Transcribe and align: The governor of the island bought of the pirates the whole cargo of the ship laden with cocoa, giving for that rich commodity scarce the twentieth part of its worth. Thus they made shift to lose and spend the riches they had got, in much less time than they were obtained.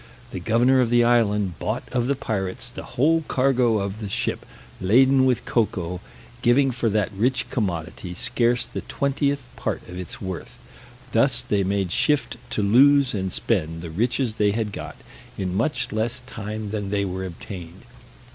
The 0.31 0.39
governor 0.39 0.81
of 0.81 0.89
the 0.89 1.03
island 1.03 1.59
bought 1.59 1.83
of 1.91 2.07
the 2.07 2.15
pirates 2.15 2.71
the 2.71 2.81
whole 2.97 3.21
cargo 3.27 3.77
of 3.77 3.99
the 4.01 4.09
ship 4.09 4.47
laden 4.79 5.25
with 5.25 5.45
cocoa, 5.45 6.01
giving 6.41 6.71
for 6.71 6.89
that 6.89 7.11
rich 7.15 7.45
commodity 7.51 8.15
scarce 8.15 8.65
the 8.65 8.81
twentieth 8.81 9.45
part 9.55 9.87
of 9.87 9.99
its 9.99 10.19
worth. 10.19 10.57
Thus 11.11 11.43
they 11.43 11.63
made 11.63 11.91
shift 11.91 12.37
to 12.49 12.63
lose 12.63 13.13
and 13.13 13.31
spend 13.31 13.83
the 13.83 13.91
riches 13.91 14.33
they 14.33 14.53
had 14.53 14.71
got, 14.71 14.95
in 15.37 15.53
much 15.55 15.91
less 15.91 16.21
time 16.25 16.71
than 16.71 16.89
they 16.89 17.05
were 17.05 17.23
obtained. 17.23 17.83